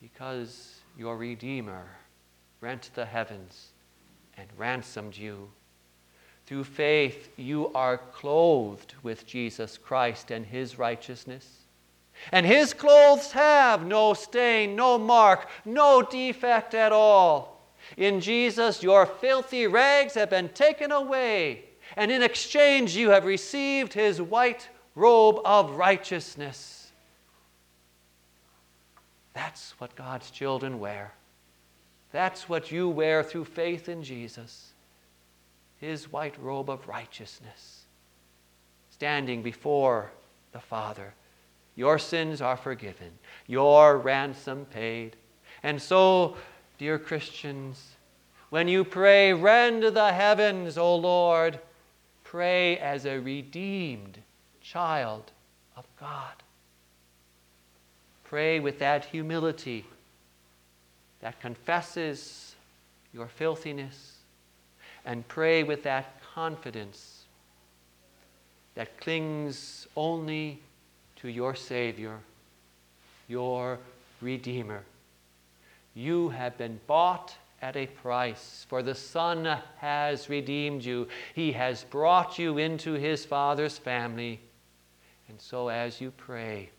because 0.00 0.80
your 0.96 1.16
Redeemer 1.16 1.84
rent 2.60 2.90
the 2.94 3.06
heavens, 3.06 3.68
and 4.36 4.48
ransomed 4.56 5.16
you. 5.16 5.50
Through 6.46 6.64
faith, 6.64 7.30
you 7.36 7.72
are 7.74 7.98
clothed 7.98 8.94
with 9.02 9.26
Jesus 9.26 9.78
Christ 9.78 10.30
and 10.30 10.44
his 10.44 10.78
righteousness. 10.78 11.46
And 12.32 12.44
his 12.44 12.74
clothes 12.74 13.32
have 13.32 13.86
no 13.86 14.14
stain, 14.14 14.76
no 14.76 14.98
mark, 14.98 15.48
no 15.64 16.02
defect 16.02 16.74
at 16.74 16.92
all. 16.92 17.60
In 17.96 18.20
Jesus, 18.20 18.82
your 18.82 19.06
filthy 19.06 19.66
rags 19.66 20.14
have 20.14 20.30
been 20.30 20.50
taken 20.50 20.92
away, 20.92 21.64
and 21.96 22.10
in 22.10 22.22
exchange, 22.22 22.96
you 22.96 23.10
have 23.10 23.24
received 23.24 23.94
his 23.94 24.20
white 24.20 24.68
robe 24.94 25.40
of 25.44 25.76
righteousness. 25.76 26.92
That's 29.32 29.72
what 29.78 29.96
God's 29.96 30.30
children 30.30 30.78
wear. 30.78 31.14
That's 32.12 32.48
what 32.48 32.72
you 32.72 32.88
wear 32.88 33.22
through 33.22 33.44
faith 33.44 33.88
in 33.88 34.02
Jesus, 34.02 34.72
his 35.78 36.10
white 36.10 36.40
robe 36.40 36.68
of 36.68 36.88
righteousness, 36.88 37.84
standing 38.90 39.42
before 39.42 40.10
the 40.52 40.60
Father. 40.60 41.14
Your 41.76 41.98
sins 41.98 42.40
are 42.42 42.56
forgiven, 42.56 43.12
your 43.46 43.96
ransom 43.96 44.66
paid. 44.66 45.16
And 45.62 45.80
so, 45.80 46.36
dear 46.78 46.98
Christians, 46.98 47.96
when 48.50 48.66
you 48.66 48.84
pray, 48.84 49.32
rend 49.32 49.84
the 49.84 50.12
heavens, 50.12 50.76
O 50.76 50.96
Lord, 50.96 51.60
pray 52.24 52.76
as 52.78 53.06
a 53.06 53.18
redeemed 53.18 54.18
child 54.60 55.30
of 55.76 55.86
God. 55.98 56.34
Pray 58.24 58.58
with 58.58 58.80
that 58.80 59.04
humility 59.04 59.86
that 61.20 61.40
confesses 61.40 62.54
your 63.12 63.28
filthiness 63.28 64.16
and 65.04 65.26
pray 65.28 65.62
with 65.62 65.82
that 65.82 66.22
confidence 66.34 67.24
that 68.74 69.00
clings 69.00 69.86
only 69.96 70.60
to 71.16 71.28
your 71.28 71.54
Savior, 71.54 72.18
your 73.28 73.78
Redeemer. 74.20 74.82
You 75.94 76.28
have 76.30 76.56
been 76.56 76.80
bought 76.86 77.34
at 77.62 77.76
a 77.76 77.86
price, 77.86 78.64
for 78.68 78.82
the 78.82 78.94
Son 78.94 79.58
has 79.78 80.28
redeemed 80.28 80.84
you. 80.84 81.08
He 81.34 81.52
has 81.52 81.84
brought 81.84 82.38
you 82.38 82.58
into 82.58 82.94
His 82.94 83.24
Father's 83.24 83.76
family. 83.76 84.40
And 85.28 85.40
so, 85.40 85.68
as 85.68 86.00
you 86.00 86.10
pray, 86.12 86.70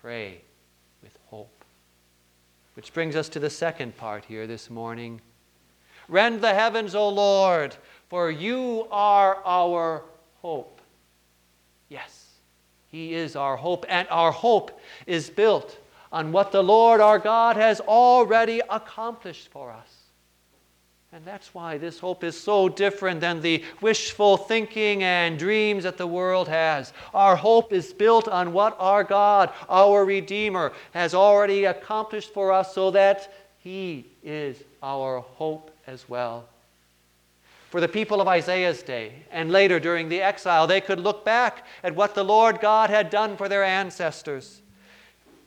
pray 0.00 0.40
with 1.02 1.16
hope. 1.26 1.59
Which 2.74 2.92
brings 2.92 3.16
us 3.16 3.28
to 3.30 3.40
the 3.40 3.50
second 3.50 3.96
part 3.96 4.24
here 4.24 4.46
this 4.46 4.70
morning. 4.70 5.20
Rend 6.08 6.40
the 6.40 6.54
heavens, 6.54 6.94
O 6.94 7.08
Lord, 7.08 7.76
for 8.08 8.30
you 8.30 8.86
are 8.90 9.36
our 9.44 10.02
hope. 10.42 10.80
Yes, 11.88 12.26
He 12.88 13.14
is 13.14 13.36
our 13.36 13.56
hope, 13.56 13.84
and 13.88 14.08
our 14.10 14.32
hope 14.32 14.80
is 15.06 15.30
built 15.30 15.78
on 16.12 16.32
what 16.32 16.52
the 16.52 16.62
Lord 16.62 17.00
our 17.00 17.18
God 17.18 17.56
has 17.56 17.80
already 17.80 18.60
accomplished 18.68 19.48
for 19.48 19.70
us. 19.70 19.99
And 21.12 21.24
that's 21.24 21.52
why 21.52 21.76
this 21.76 21.98
hope 21.98 22.22
is 22.22 22.40
so 22.40 22.68
different 22.68 23.20
than 23.20 23.40
the 23.40 23.64
wishful 23.80 24.36
thinking 24.36 25.02
and 25.02 25.36
dreams 25.36 25.82
that 25.82 25.96
the 25.96 26.06
world 26.06 26.46
has. 26.46 26.92
Our 27.12 27.34
hope 27.34 27.72
is 27.72 27.92
built 27.92 28.28
on 28.28 28.52
what 28.52 28.76
our 28.78 29.02
God, 29.02 29.52
our 29.68 30.04
Redeemer, 30.04 30.72
has 30.92 31.12
already 31.12 31.64
accomplished 31.64 32.32
for 32.32 32.52
us 32.52 32.74
so 32.74 32.92
that 32.92 33.32
He 33.58 34.06
is 34.22 34.62
our 34.84 35.20
hope 35.20 35.72
as 35.88 36.08
well. 36.08 36.46
For 37.70 37.80
the 37.80 37.88
people 37.88 38.20
of 38.20 38.28
Isaiah's 38.28 38.82
day 38.82 39.12
and 39.32 39.50
later 39.50 39.80
during 39.80 40.08
the 40.08 40.22
exile, 40.22 40.68
they 40.68 40.80
could 40.80 41.00
look 41.00 41.24
back 41.24 41.66
at 41.82 41.96
what 41.96 42.14
the 42.14 42.24
Lord 42.24 42.60
God 42.60 42.88
had 42.88 43.10
done 43.10 43.36
for 43.36 43.48
their 43.48 43.64
ancestors. 43.64 44.60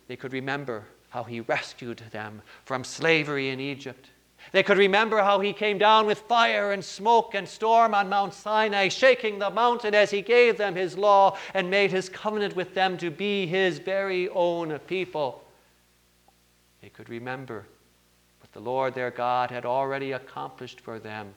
They 0.10 0.18
could 0.18 0.34
remember 0.34 0.84
how 1.10 1.24
He 1.24 1.40
rescued 1.40 2.02
them 2.12 2.42
from 2.66 2.84
slavery 2.84 3.50
in 3.50 3.62
Egypt 3.62 4.10
they 4.52 4.64
could 4.64 4.78
remember 4.78 5.20
how 5.22 5.40
he 5.40 5.54
came 5.54 5.78
down 5.78 6.06
with 6.06 6.20
fire 6.20 6.72
and 6.74 6.84
smoke 6.84 7.34
and 7.34 7.48
storm 7.48 7.96
on 7.96 8.10
Mount 8.10 8.34
Sinai, 8.34 8.90
shaking 8.90 9.40
the 9.40 9.50
mountain 9.50 9.96
as 9.96 10.12
he 10.12 10.22
gave 10.22 10.58
them 10.58 10.76
his 10.76 10.98
law 10.98 11.38
and 11.54 11.70
made 11.70 11.92
his 11.92 12.10
covenant 12.10 12.56
with 12.56 12.74
them 12.74 12.98
to 12.98 13.10
be 13.10 13.48
his 13.48 13.80
very 13.80 14.30
own 14.30 14.78
people. 14.80 15.44
They 16.82 16.90
could 16.90 17.10
remember 17.10 17.66
what 18.42 18.52
the 18.52 18.60
Lord 18.60 18.94
their 18.94 19.12
God 19.12 19.50
had 19.50 19.66
already 19.66 20.12
accomplished 20.12 20.82
for 20.82 21.00
them. 21.00 21.34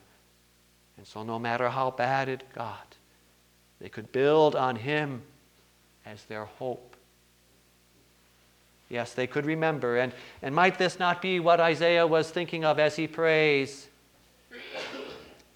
And 0.97 1.07
so, 1.07 1.23
no 1.23 1.39
matter 1.39 1.69
how 1.69 1.91
bad 1.91 2.27
it 2.27 2.43
got, 2.53 2.95
they 3.79 3.87
could 3.87 4.11
build 4.11 4.55
on 4.55 4.75
him 4.75 5.21
as 6.05 6.25
their 6.25 6.45
hope. 6.45 6.96
Yes, 8.89 9.13
they 9.13 9.27
could 9.27 9.45
remember. 9.45 9.97
And, 9.97 10.13
and 10.41 10.55
might 10.55 10.77
this 10.77 10.99
not 10.99 11.21
be 11.21 11.39
what 11.39 11.59
Isaiah 11.59 12.07
was 12.07 12.29
thinking 12.29 12.63
of 12.63 12.79
as 12.79 12.95
he 12.95 13.07
prays? 13.07 13.87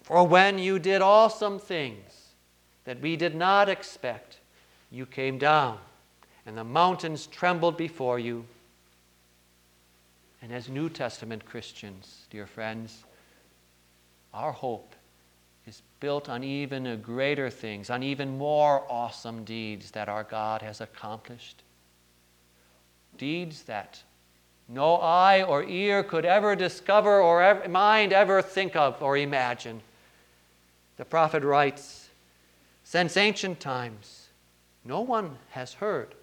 For 0.02 0.26
when 0.26 0.58
you 0.58 0.78
did 0.78 1.00
awesome 1.00 1.58
things 1.58 2.28
that 2.84 3.00
we 3.00 3.16
did 3.16 3.34
not 3.34 3.68
expect, 3.68 4.38
you 4.90 5.06
came 5.06 5.38
down, 5.38 5.78
and 6.44 6.56
the 6.56 6.64
mountains 6.64 7.26
trembled 7.26 7.76
before 7.76 8.18
you. 8.18 8.44
And 10.42 10.52
as 10.52 10.68
New 10.68 10.88
Testament 10.88 11.46
Christians, 11.46 12.26
dear 12.28 12.46
friends, 12.46 13.04
our 14.34 14.52
hope 14.52 14.94
is 15.66 15.82
built 16.00 16.28
on 16.28 16.42
even 16.42 17.00
greater 17.00 17.48
things, 17.48 17.88
on 17.88 18.02
even 18.02 18.36
more 18.36 18.84
awesome 18.90 19.44
deeds 19.44 19.92
that 19.92 20.08
our 20.08 20.24
God 20.24 20.60
has 20.60 20.80
accomplished 20.80 21.62
deeds 23.18 23.62
that 23.64 24.02
no 24.68 24.96
eye 24.96 25.42
or 25.42 25.64
ear 25.64 26.02
could 26.02 26.24
ever 26.24 26.56
discover 26.56 27.20
or 27.20 27.42
ever, 27.42 27.68
mind 27.68 28.12
ever 28.12 28.40
think 28.40 28.74
of 28.74 29.02
or 29.02 29.16
imagine. 29.16 29.82
The 30.96 31.04
prophet 31.04 31.42
writes 31.42 32.08
Since 32.84 33.16
ancient 33.16 33.60
times, 33.60 34.28
no 34.84 35.00
one 35.00 35.36
has 35.50 35.74
heard, 35.74 36.14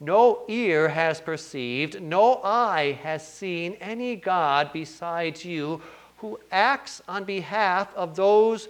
no 0.00 0.44
ear 0.48 0.88
has 0.88 1.20
perceived, 1.20 2.00
no 2.00 2.40
eye 2.42 2.98
has 3.02 3.26
seen 3.26 3.74
any 3.74 4.16
God 4.16 4.72
besides 4.72 5.44
you 5.44 5.82
who 6.18 6.40
acts 6.50 7.02
on 7.08 7.24
behalf 7.24 7.92
of 7.94 8.16
those 8.16 8.68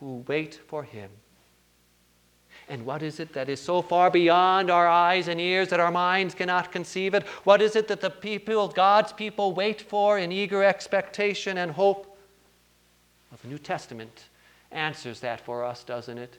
who 0.00 0.24
wait 0.26 0.58
for 0.66 0.82
him. 0.82 1.10
And 2.68 2.84
what 2.84 3.02
is 3.02 3.20
it 3.20 3.32
that 3.34 3.48
is 3.48 3.60
so 3.60 3.80
far 3.80 4.10
beyond 4.10 4.70
our 4.70 4.88
eyes 4.88 5.28
and 5.28 5.40
ears 5.40 5.68
that 5.68 5.78
our 5.78 5.92
minds 5.92 6.34
cannot 6.34 6.72
conceive 6.72 7.14
it? 7.14 7.22
What 7.44 7.62
is 7.62 7.76
it 7.76 7.86
that 7.88 8.00
the 8.00 8.10
people, 8.10 8.68
God's 8.68 9.12
people, 9.12 9.52
wait 9.52 9.80
for 9.80 10.18
in 10.18 10.32
eager 10.32 10.64
expectation 10.64 11.58
and 11.58 11.70
hope? 11.70 12.06
Well, 13.30 13.38
the 13.40 13.48
New 13.48 13.58
Testament 13.58 14.24
answers 14.72 15.20
that 15.20 15.40
for 15.40 15.64
us, 15.64 15.84
doesn't 15.84 16.18
it? 16.18 16.38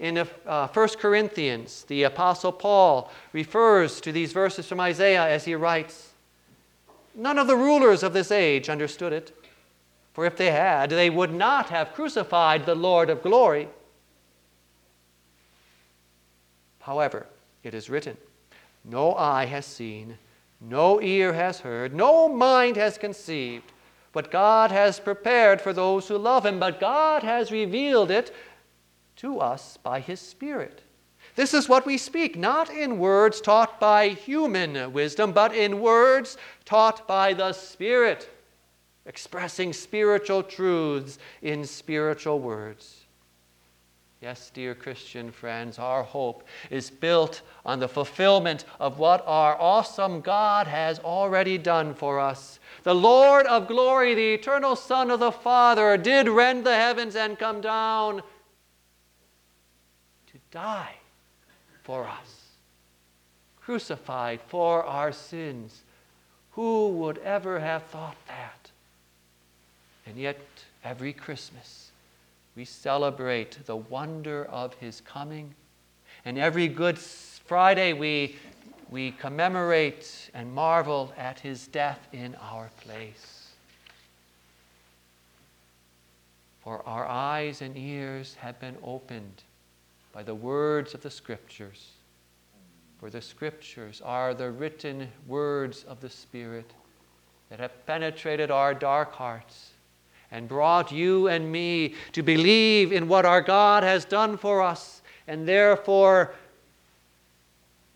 In 0.00 0.18
uh, 0.18 0.68
1 0.68 0.88
Corinthians, 0.98 1.84
the 1.84 2.04
Apostle 2.04 2.52
Paul 2.52 3.12
refers 3.32 4.00
to 4.00 4.10
these 4.10 4.32
verses 4.32 4.66
from 4.66 4.80
Isaiah 4.80 5.28
as 5.28 5.44
he 5.44 5.54
writes 5.54 6.08
None 7.14 7.38
of 7.38 7.46
the 7.46 7.56
rulers 7.56 8.02
of 8.02 8.12
this 8.12 8.30
age 8.30 8.68
understood 8.68 9.12
it, 9.12 9.36
for 10.14 10.24
if 10.26 10.36
they 10.36 10.50
had, 10.50 10.90
they 10.90 11.10
would 11.10 11.32
not 11.32 11.68
have 11.68 11.92
crucified 11.92 12.64
the 12.64 12.74
Lord 12.74 13.10
of 13.10 13.22
glory. 13.22 13.68
However, 16.80 17.26
it 17.62 17.74
is 17.74 17.90
written, 17.90 18.16
No 18.84 19.14
eye 19.14 19.46
has 19.46 19.66
seen, 19.66 20.18
no 20.60 21.00
ear 21.00 21.32
has 21.32 21.60
heard, 21.60 21.94
no 21.94 22.28
mind 22.28 22.76
has 22.76 22.98
conceived 22.98 23.72
what 24.12 24.30
God 24.30 24.70
has 24.70 24.98
prepared 24.98 25.60
for 25.60 25.72
those 25.72 26.08
who 26.08 26.18
love 26.18 26.44
Him, 26.44 26.58
but 26.58 26.80
God 26.80 27.22
has 27.22 27.52
revealed 27.52 28.10
it 28.10 28.34
to 29.16 29.38
us 29.38 29.76
by 29.82 30.00
His 30.00 30.20
Spirit. 30.20 30.82
This 31.36 31.54
is 31.54 31.68
what 31.68 31.86
we 31.86 31.96
speak, 31.96 32.36
not 32.36 32.70
in 32.70 32.98
words 32.98 33.40
taught 33.40 33.78
by 33.78 34.08
human 34.08 34.92
wisdom, 34.92 35.32
but 35.32 35.54
in 35.54 35.80
words 35.80 36.36
taught 36.64 37.06
by 37.06 37.34
the 37.34 37.52
Spirit, 37.52 38.28
expressing 39.06 39.72
spiritual 39.72 40.42
truths 40.42 41.18
in 41.42 41.64
spiritual 41.64 42.40
words. 42.40 42.99
Yes, 44.20 44.50
dear 44.52 44.74
Christian 44.74 45.32
friends, 45.32 45.78
our 45.78 46.02
hope 46.02 46.46
is 46.68 46.90
built 46.90 47.40
on 47.64 47.80
the 47.80 47.88
fulfillment 47.88 48.66
of 48.78 48.98
what 48.98 49.24
our 49.26 49.58
awesome 49.58 50.20
God 50.20 50.66
has 50.66 50.98
already 50.98 51.56
done 51.56 51.94
for 51.94 52.20
us. 52.20 52.60
The 52.82 52.94
Lord 52.94 53.46
of 53.46 53.66
glory, 53.66 54.14
the 54.14 54.34
eternal 54.34 54.76
Son 54.76 55.10
of 55.10 55.20
the 55.20 55.32
Father, 55.32 55.96
did 55.96 56.28
rend 56.28 56.64
the 56.64 56.76
heavens 56.76 57.16
and 57.16 57.38
come 57.38 57.62
down 57.62 58.22
to 60.26 60.38
die 60.50 60.96
for 61.82 62.06
us, 62.06 62.48
crucified 63.58 64.40
for 64.48 64.84
our 64.84 65.12
sins. 65.12 65.82
Who 66.52 66.88
would 66.90 67.16
ever 67.18 67.58
have 67.58 67.84
thought 67.84 68.16
that? 68.28 68.70
And 70.04 70.18
yet, 70.18 70.38
every 70.84 71.14
Christmas, 71.14 71.89
we 72.60 72.66
celebrate 72.66 73.56
the 73.64 73.76
wonder 73.76 74.44
of 74.44 74.74
his 74.74 75.00
coming. 75.00 75.54
And 76.26 76.36
every 76.36 76.68
Good 76.68 76.98
Friday, 76.98 77.94
we, 77.94 78.36
we 78.90 79.12
commemorate 79.12 80.30
and 80.34 80.52
marvel 80.52 81.10
at 81.16 81.40
his 81.40 81.68
death 81.68 82.06
in 82.12 82.34
our 82.34 82.68
place. 82.82 83.52
For 86.62 86.86
our 86.86 87.06
eyes 87.06 87.62
and 87.62 87.78
ears 87.78 88.34
have 88.34 88.60
been 88.60 88.76
opened 88.84 89.42
by 90.12 90.22
the 90.22 90.34
words 90.34 90.92
of 90.92 91.00
the 91.00 91.10
Scriptures. 91.10 91.92
For 92.98 93.08
the 93.08 93.22
Scriptures 93.22 94.02
are 94.04 94.34
the 94.34 94.50
written 94.50 95.08
words 95.26 95.84
of 95.84 96.02
the 96.02 96.10
Spirit 96.10 96.70
that 97.48 97.58
have 97.58 97.86
penetrated 97.86 98.50
our 98.50 98.74
dark 98.74 99.14
hearts 99.14 99.70
and 100.30 100.48
brought 100.48 100.92
you 100.92 101.28
and 101.28 101.50
me 101.50 101.94
to 102.12 102.22
believe 102.22 102.92
in 102.92 103.08
what 103.08 103.24
our 103.24 103.40
God 103.40 103.82
has 103.82 104.04
done 104.04 104.36
for 104.36 104.62
us, 104.62 105.02
and 105.26 105.46
therefore 105.46 106.32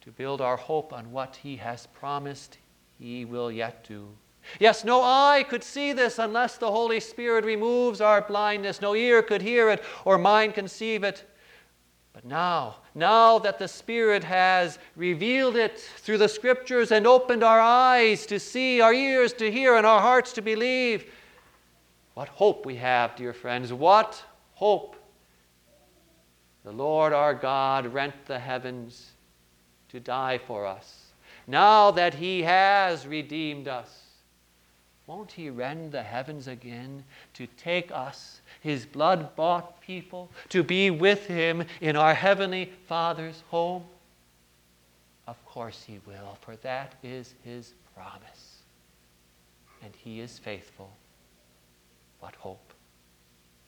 to 0.01 0.11
build 0.11 0.41
our 0.41 0.57
hope 0.57 0.93
on 0.93 1.13
what 1.13 1.37
He 1.37 1.57
has 1.57 1.87
promised 1.87 2.59
He 2.99 3.25
will 3.25 3.51
yet 3.51 3.87
do. 3.89 4.09
Yes, 4.61 4.85
no 4.85 5.03
eye 5.03 5.45
could 5.49 5.65
see 5.65 5.93
this 5.93 6.19
unless 6.19 6.59
the 6.59 6.71
Holy 6.71 7.01
Spirit 7.01 7.45
removes 7.45 8.01
our 8.01 8.21
blindness. 8.21 8.81
No 8.81 8.95
ear 8.95 9.23
could 9.23 9.41
hear 9.41 9.71
it 9.71 9.83
or 10.05 10.19
mind 10.19 10.55
conceive 10.55 11.03
it. 11.03 11.25
But 12.13 12.25
now, 12.25 12.77
now 12.95 13.39
that 13.41 13.59
the 13.59 13.67
Spirit 13.67 14.23
has 14.23 14.79
revealed 14.95 15.57
it 15.57 15.81
through 15.97 16.19
the 16.19 16.29
Scriptures 16.29 16.93
and 16.93 17.07
opened 17.07 17.43
our 17.43 17.59
eyes 17.59 18.27
to 18.27 18.39
see, 18.39 18.81
our 18.81 18.95
ears 18.95 19.33
to 19.35 19.51
hear, 19.51 19.77
and 19.77 19.87
our 19.87 20.01
hearts 20.01 20.33
to 20.35 20.43
believe, 20.43 21.11
what 22.15 22.29
hope 22.29 22.65
we 22.65 22.77
have, 22.77 23.17
dear 23.17 23.33
friends. 23.33 23.73
What 23.73 24.23
hope. 24.55 24.97
The 26.65 26.73
Lord 26.73 27.13
our 27.13 27.35
God 27.35 27.93
rent 27.93 28.15
the 28.27 28.39
heavens 28.39 29.11
to 29.91 30.01
die 30.01 30.39
for 30.39 30.67
us. 30.67 31.01
now 31.47 31.91
that 31.91 32.15
He 32.15 32.43
has 32.43 33.07
redeemed 33.07 33.69
us, 33.69 34.05
won't 35.07 35.33
He 35.33 35.51
rend 35.51 35.93
the 35.93 36.03
heavens 36.03 36.49
again 36.49 37.05
to 37.35 37.47
take 37.59 37.91
us, 37.93 38.41
His 38.61 38.87
blood 38.87 39.37
bought 39.37 39.81
people, 39.83 40.31
to 40.49 40.63
be 40.63 40.91
with 40.91 41.27
Him 41.27 41.65
in 41.81 41.97
our 41.97 42.15
Heavenly 42.15 42.73
Father's 42.87 43.43
home? 43.51 43.85
Of 45.27 45.45
course 45.45 45.85
He 45.87 46.01
will, 46.07 46.39
for 46.41 46.57
that 46.57 46.95
is 47.03 47.35
His 47.45 47.75
promise. 47.95 48.63
And 49.83 49.93
He 49.95 50.21
is 50.21 50.39
faithful. 50.39 50.91
What 52.25 52.37
hope, 52.37 52.73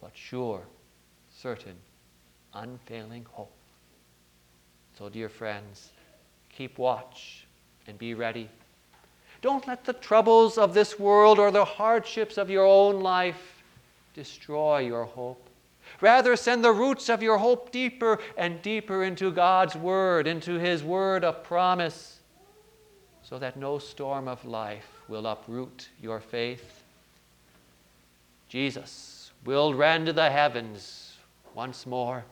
what 0.01 0.13
sure, 0.15 0.63
certain, 1.31 1.77
unfailing 2.55 3.27
hope. 3.31 3.53
So, 4.97 5.11
dear 5.11 5.29
friends, 5.29 5.91
keep 6.49 6.79
watch 6.79 7.47
and 7.87 7.99
be 7.99 8.15
ready. 8.15 8.49
Don't 9.43 9.67
let 9.67 9.85
the 9.85 9.93
troubles 9.93 10.57
of 10.57 10.73
this 10.73 10.99
world 10.99 11.39
or 11.39 11.51
the 11.51 11.67
hardships 11.67 12.39
of 12.39 12.49
your 12.49 12.65
own 12.65 13.03
life 13.03 13.63
destroy 14.15 14.79
your 14.79 15.05
hope. 15.05 15.51
Rather, 16.01 16.35
send 16.35 16.65
the 16.65 16.73
roots 16.73 17.11
of 17.11 17.23
your 17.23 17.37
hope 17.37 17.71
deeper 17.71 18.19
and 18.39 18.63
deeper 18.63 19.05
into 19.05 19.31
God's 19.31 19.77
Word, 19.77 20.27
into 20.27 20.55
His 20.55 20.83
Word 20.83 21.25
of 21.25 21.45
promise, 21.45 22.21
so 23.23 23.39
that 23.39 23.59
no 23.59 23.79
storm 23.79 24.27
of 24.27 24.43
life 24.47 24.89
will 25.09 25.27
uproot 25.27 25.91
your 26.01 26.21
faith. 26.21 26.85
Jesus 28.49 29.33
will 29.45 29.75
rend 29.75 30.09
the 30.09 30.31
heavens 30.31 31.17
once 31.55 31.87
more. 31.87 32.25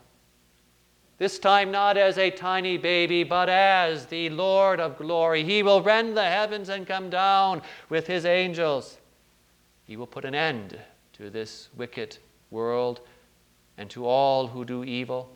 This 1.16 1.38
time, 1.38 1.70
not 1.70 1.96
as 1.96 2.18
a 2.18 2.31
tiny 2.31 2.77
baby, 2.77 3.22
but 3.22 3.48
as 3.48 4.07
the 4.07 4.31
Lord 4.31 4.81
of 4.81 4.98
glory. 4.98 5.44
He 5.44 5.62
will 5.62 5.81
rend 5.81 6.16
the 6.16 6.24
heavens 6.24 6.68
and 6.68 6.87
come 6.87 7.09
down 7.09 7.62
with 7.88 8.07
his 8.07 8.24
angels. 8.24 8.98
He 9.85 9.96
will 9.96 10.07
put 10.07 10.24
an 10.24 10.35
end 10.35 10.79
to 11.14 11.31
this 11.31 11.68
wicked 11.77 12.18
world 12.50 13.00
and 13.79 13.88
to 13.90 14.07
all 14.07 14.48
who 14.48 14.64
do 14.64 14.83
evil. 14.83 15.31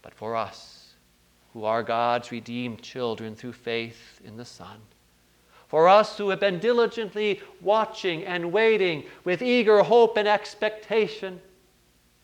But 0.00 0.14
for 0.14 0.36
us, 0.36 0.94
who 1.52 1.64
are 1.64 1.82
God's 1.82 2.30
redeemed 2.30 2.82
children 2.82 3.34
through 3.34 3.52
faith 3.52 4.20
in 4.24 4.36
the 4.36 4.44
Son, 4.44 4.80
for 5.74 5.88
us 5.88 6.16
who 6.16 6.30
have 6.30 6.38
been 6.38 6.60
diligently 6.60 7.40
watching 7.60 8.24
and 8.26 8.52
waiting 8.52 9.02
with 9.24 9.42
eager 9.42 9.82
hope 9.82 10.16
and 10.16 10.28
expectation, 10.28 11.40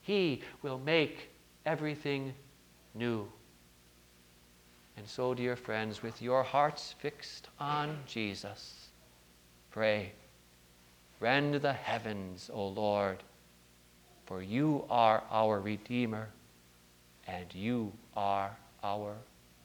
He 0.03 0.43
will 0.63 0.79
make 0.79 1.31
everything 1.67 2.33
new. 2.95 3.27
And 4.97 5.05
so, 5.09 5.35
dear 5.35 5.57
friends, 5.57 6.01
with 6.01 6.23
your 6.23 6.45
hearts 6.45 6.95
fixed 7.01 7.49
on 7.59 7.99
Jesus, 8.07 8.91
pray, 9.73 10.13
rend 11.19 11.55
the 11.57 11.73
heavens, 11.73 12.53
O 12.55 12.69
Lord, 12.69 13.19
for 14.27 14.43
you 14.43 14.85
are 14.89 15.25
our 15.29 15.59
Redeemer 15.59 16.29
and 17.27 17.53
you 17.53 17.93
are 18.15 18.57
our 18.85 19.17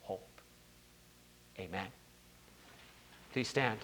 hope. 0.01 0.41
Amen. 1.59 1.85
Please 3.35 3.49
stand. 3.49 3.79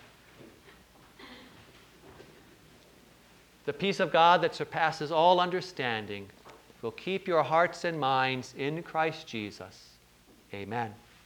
The 3.66 3.74
peace 3.74 4.00
of 4.00 4.10
God 4.10 4.42
that 4.44 4.56
surpasses 4.56 5.12
all 5.12 5.42
understanding 5.42 6.30
will 6.82 6.92
keep 6.92 7.28
your 7.28 7.44
hearts 7.44 7.84
and 7.84 8.00
minds 8.00 8.54
in 8.58 8.82
Christ 8.82 9.28
Jesus. 9.28 9.90
Amen. 10.54 10.94